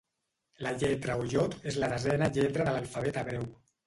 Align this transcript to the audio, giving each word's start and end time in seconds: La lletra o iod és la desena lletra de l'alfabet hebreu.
La 0.65 0.69
lletra 0.83 1.17
o 1.23 1.27
iod 1.33 1.57
és 1.71 1.77
la 1.83 1.89
desena 1.91 2.31
lletra 2.39 2.65
de 2.71 2.73
l'alfabet 2.77 3.21
hebreu. 3.23 3.47